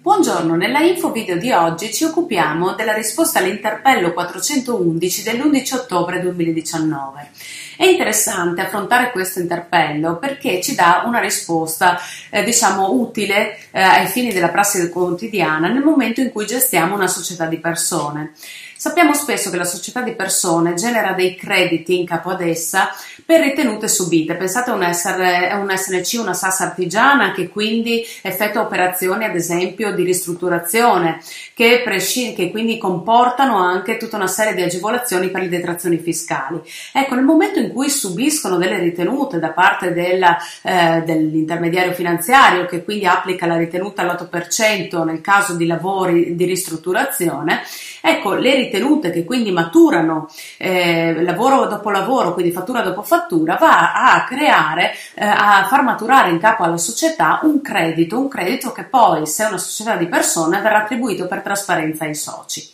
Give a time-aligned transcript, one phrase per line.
[0.00, 7.30] Buongiorno, nella info video di oggi ci occupiamo della risposta all'interpello 411 dell'11 ottobre 2019.
[7.76, 11.98] È interessante affrontare questo interpello perché ci dà una risposta,
[12.30, 17.08] eh, diciamo, utile eh, ai fini della prassi quotidiana nel momento in cui gestiamo una
[17.08, 18.34] società di persone.
[18.80, 22.90] Sappiamo spesso che la società di persone genera dei crediti in capo ad essa
[23.26, 24.36] per ritenute subite.
[24.36, 30.04] Pensate a un, un SNC, una SAS artigiana che quindi effettua operazioni ad esempio di
[30.04, 31.20] ristrutturazione
[31.54, 36.60] che, presci- che quindi comportano anche tutta una serie di agevolazioni per le detrazioni fiscali.
[36.92, 42.84] Ecco, nel momento in cui subiscono delle ritenute da parte della, eh, dell'intermediario finanziario che
[42.84, 47.62] quindi applica la ritenuta all'8% nel caso di lavori di ristrutturazione,
[48.00, 53.56] ecco, le ritenute ritenute che quindi maturano eh, lavoro dopo lavoro, quindi fattura dopo fattura,
[53.56, 58.72] va a creare, eh, a far maturare in capo alla società un credito, un credito
[58.72, 62.70] che poi, se è una società di persone, verrà attribuito per trasparenza ai soci.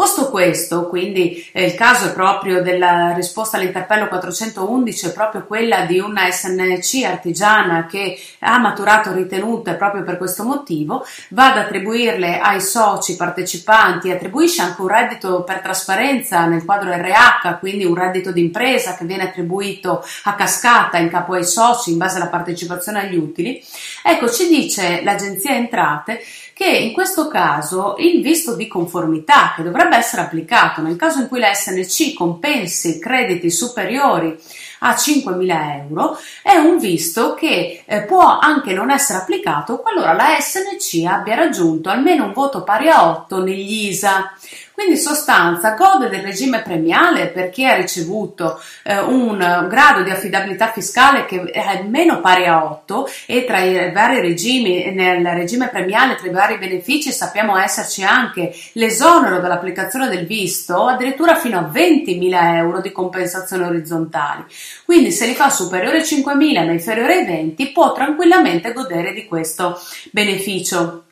[0.00, 5.84] Posto questo, quindi eh, il caso è proprio della risposta all'interpello 411, è proprio quella
[5.84, 12.38] di una SNC artigiana che ha maturato ritenute proprio per questo motivo, va ad attribuirle
[12.38, 18.32] ai soci partecipanti, attribuisce anche un reddito per trasparenza nel quadro RH, quindi un reddito
[18.32, 23.18] d'impresa che viene attribuito a cascata in capo ai soci in base alla partecipazione agli
[23.18, 23.62] utili.
[24.02, 26.22] Ecco, ci dice l'agenzia entrate
[26.60, 31.28] che in questo caso il visto di conformità che dovrebbe essere applicato nel caso in
[31.28, 34.38] cui la SNC compensi crediti superiori
[34.80, 40.38] a 5.000 euro è un visto che eh, può anche non essere applicato qualora la
[40.38, 44.32] SNC abbia raggiunto almeno un voto pari a 8 negli ISA.
[44.80, 50.70] Quindi in sostanza gode del regime premiale perché ha ricevuto eh, un grado di affidabilità
[50.70, 56.14] fiscale che è meno pari a 8 e tra i vari regimi, nel regime premiale,
[56.14, 62.54] tra i vari benefici sappiamo esserci anche l'esonero dall'applicazione del visto addirittura fino a 20.000
[62.54, 64.46] euro di compensazioni orizzontali.
[64.86, 69.26] Quindi se li fa superiore a 5.000 ma inferiore ai 20 può tranquillamente godere di
[69.26, 69.78] questo
[70.10, 71.04] beneficio.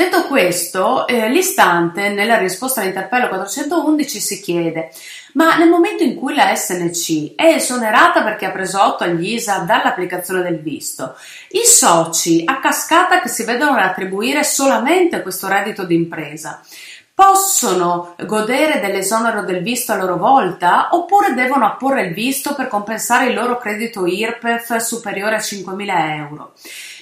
[0.00, 4.90] Detto questo, eh, l'istante nella risposta all'interpello 411 si chiede
[5.34, 9.58] ma nel momento in cui la SNC è esonerata perché ha preso 8 agli ISA
[9.58, 11.16] dall'applicazione del visto,
[11.50, 16.62] i soci a cascata che si vedono attribuire solamente questo reddito d'impresa
[17.12, 23.26] possono godere dell'esonero del visto a loro volta oppure devono apporre il visto per compensare
[23.26, 26.54] il loro credito IRPEF superiore a 5.000 euro?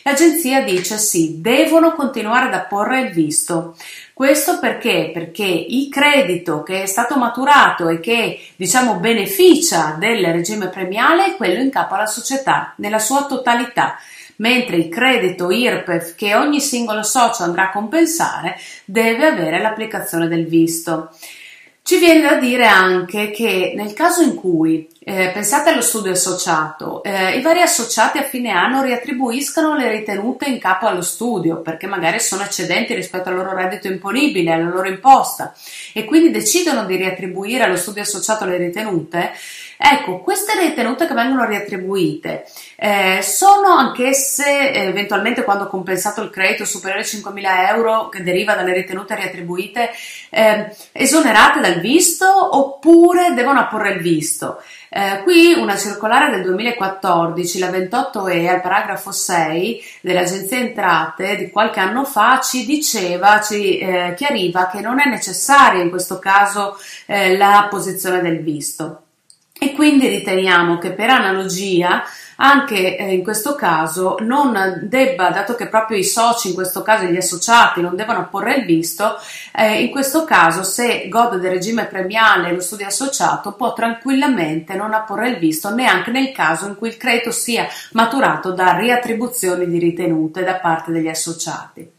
[0.08, 3.76] L'agenzia dice sì, devono continuare ad apporre il visto.
[4.14, 5.10] Questo perché?
[5.12, 11.36] Perché il credito che è stato maturato e che diciamo beneficia del regime premiale è
[11.36, 13.98] quello in capo alla società nella sua totalità
[14.36, 20.46] mentre il credito IRPEF che ogni singolo socio andrà a compensare deve avere l'applicazione del
[20.46, 21.10] visto.
[21.88, 27.02] Ci viene da dire anche che nel caso in cui, eh, pensate allo studio associato,
[27.02, 31.86] eh, i vari associati a fine anno riattribuiscano le ritenute in capo allo studio perché
[31.86, 35.54] magari sono eccedenti rispetto al loro reddito imponibile, alla loro imposta
[35.94, 39.32] e quindi decidono di riattribuire allo studio associato le ritenute,
[39.80, 42.44] Ecco, queste ritenute che vengono riattribuite
[42.74, 48.54] eh, sono anch'esse eh, eventualmente quando compensato il credito superiore a 5.000 euro che deriva
[48.54, 49.90] dalle ritenute riattribuite
[50.30, 54.60] eh, esonerate dal visto oppure devono apporre il visto?
[54.90, 61.78] Eh, qui una circolare del 2014, la 28E, al paragrafo 6 dell'Agenzia Entrate di qualche
[61.78, 67.36] anno fa, ci diceva, ci eh, chiariva che non è necessaria in questo caso eh,
[67.36, 69.02] la posizione del visto.
[69.60, 72.04] E quindi riteniamo che per analogia
[72.40, 77.04] anche eh, in questo caso non debba, dato che proprio i soci, in questo caso
[77.04, 79.16] gli associati, non devono porre il visto,
[79.52, 84.94] eh, in questo caso se gode del regime premiale lo studio associato può tranquillamente non
[84.94, 89.78] apporre il visto neanche nel caso in cui il credito sia maturato da riattribuzioni di
[89.78, 91.90] ritenute da parte degli associati.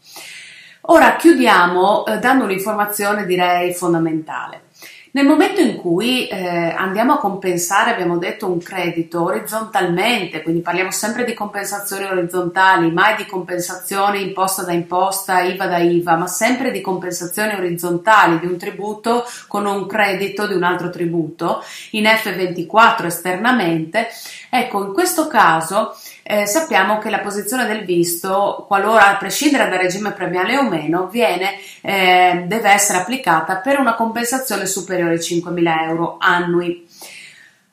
[0.84, 4.68] Ora chiudiamo eh, dando un'informazione direi fondamentale.
[5.12, 10.92] Nel momento in cui eh, andiamo a compensare, abbiamo detto, un credito orizzontalmente, quindi parliamo
[10.92, 16.70] sempre di compensazioni orizzontali, mai di compensazione imposta da imposta, IVA da IVA, ma sempre
[16.70, 21.60] di compensazioni orizzontali di un tributo con un credito di un altro tributo
[21.90, 24.06] in F24 esternamente,
[24.48, 25.92] ecco, in questo caso
[26.22, 31.08] eh, sappiamo che la posizione del visto, qualora a prescindere dal regime premiale o meno,
[31.08, 36.86] viene, eh, deve essere applicata per una compensazione superiore ai 5.000 euro annui.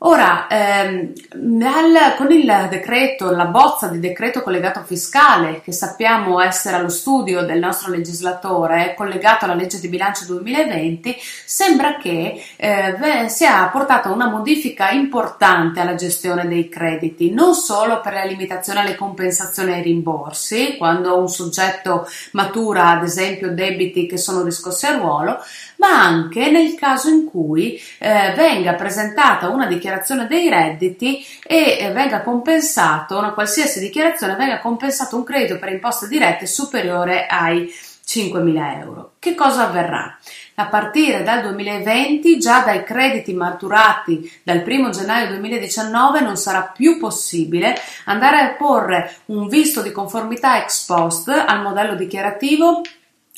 [0.01, 6.75] Ora, ehm, nel, con il decreto, la bozza di decreto collegato fiscale, che sappiamo essere
[6.75, 13.67] allo studio del nostro legislatore, collegato alla legge di bilancio 2020, sembra che eh, sia
[13.69, 19.71] portata una modifica importante alla gestione dei crediti, non solo per la limitazione alle compensazioni
[19.71, 25.39] e ai rimborsi, quando un soggetto matura, ad esempio, debiti che sono riscossi a ruolo,
[25.77, 29.85] ma anche nel caso in cui eh, venga presentata una dichiarazione
[30.27, 36.07] dei redditi e eh, venga compensato, una qualsiasi dichiarazione, venga compensato un credito per imposte
[36.07, 37.71] dirette superiore ai
[38.07, 39.11] 5.000 euro.
[39.19, 40.17] Che cosa avverrà?
[40.55, 46.97] A partire dal 2020, già dai crediti maturati dal 1 gennaio 2019, non sarà più
[46.97, 47.75] possibile
[48.05, 52.81] andare a porre un visto di conformità ex post al modello dichiarativo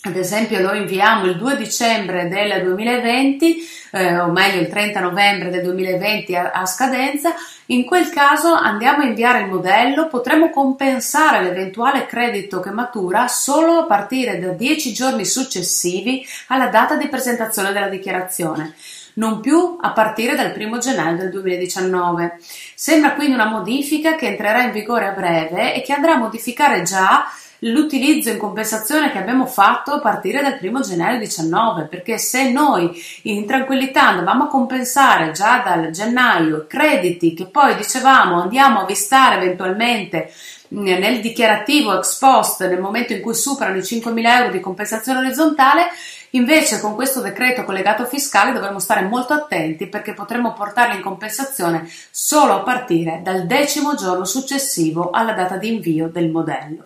[0.01, 3.57] ad esempio lo inviamo il 2 dicembre del 2020,
[3.91, 7.33] eh, o meglio il 30 novembre del 2020 a, a, scadenza,
[7.67, 13.79] in quel caso andiamo a inviare il modello, potremo compensare l'eventuale credito che matura solo
[13.79, 18.73] a partire da 10 giorni successivi alla data di presentazione della dichiarazione
[19.15, 22.37] non più a partire dal 1 gennaio del 2019.
[22.73, 26.83] Sembra quindi una modifica che entrerà in vigore a breve e che andrà a modificare
[26.83, 27.25] già
[27.59, 32.91] l'utilizzo in compensazione che abbiamo fatto a partire dal 1 gennaio 19 perché se noi
[33.23, 39.35] in tranquillità andavamo a compensare già dal gennaio crediti che poi dicevamo andiamo a vistare
[39.35, 40.31] eventualmente
[40.69, 45.88] nel dichiarativo ex post nel momento in cui superano i 5.000 euro di compensazione orizzontale
[46.33, 51.89] Invece con questo decreto collegato fiscale dovremo stare molto attenti perché potremo portarli in compensazione
[52.11, 56.85] solo a partire dal decimo giorno successivo alla data di invio del modello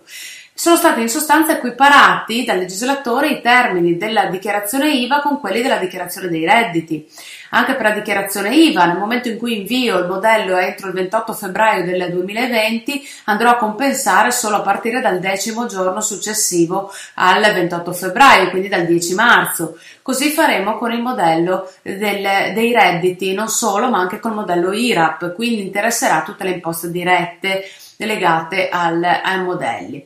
[0.55, 5.77] sono stati in sostanza equiparati dal legislatore i termini della dichiarazione IVA con quelli della
[5.77, 7.09] dichiarazione dei redditi.
[7.49, 11.33] Anche per la dichiarazione IVA, nel momento in cui invio il modello entro il 28
[11.33, 17.91] febbraio del 2020, andrò a compensare solo a partire dal decimo giorno successivo al 28
[17.91, 19.79] febbraio, quindi dal 10 marzo.
[20.03, 25.33] Così faremo con il modello del, dei redditi, non solo, ma anche col modello IRAP,
[25.33, 27.65] quindi interesserà tutte le imposte dirette
[27.97, 30.05] legate al, ai modelli.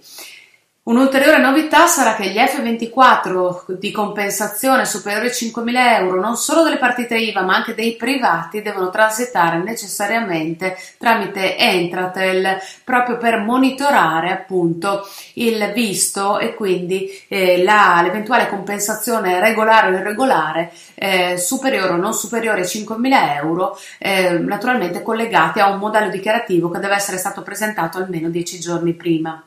[0.87, 6.77] Un'ulteriore novità sarà che gli F24 di compensazione superiori a 5.000 euro non solo delle
[6.77, 15.05] partite IVA ma anche dei privati devono transitare necessariamente tramite Entratel proprio per monitorare appunto
[15.33, 22.13] il visto e quindi eh, la, l'eventuale compensazione regolare o irregolare eh, superiore o non
[22.13, 27.41] superiore a 5.000 euro eh, naturalmente collegati a un modello dichiarativo che deve essere stato
[27.41, 29.46] presentato almeno 10 giorni prima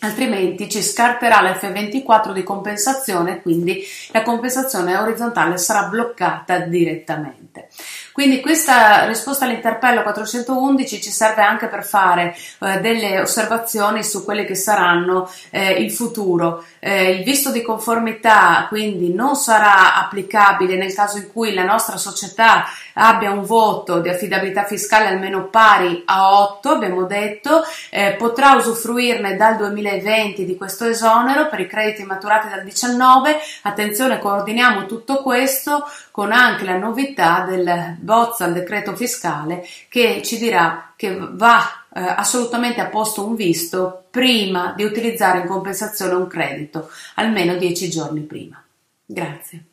[0.00, 7.68] altrimenti ci scarterà l'F24 di compensazione, quindi la compensazione orizzontale sarà bloccata direttamente.
[8.12, 14.44] Quindi questa risposta all'interpello 411 ci serve anche per fare eh, delle osservazioni su quelli
[14.44, 16.64] che saranno eh, il futuro.
[16.80, 21.96] Eh, il visto di conformità quindi non sarà applicabile nel caso in cui la nostra
[21.96, 22.64] società
[22.98, 29.36] abbia un voto di affidabilità fiscale almeno pari a 8, abbiamo detto, eh, potrà usufruirne
[29.36, 33.36] dal 2020 di questo esonero per i crediti maturati dal 19.
[33.62, 40.38] Attenzione, coordiniamo tutto questo con anche la novità del bozza al decreto fiscale che ci
[40.38, 46.26] dirà che va eh, assolutamente a posto un visto prima di utilizzare in compensazione un
[46.26, 48.62] credito, almeno 10 giorni prima.
[49.04, 49.64] Grazie.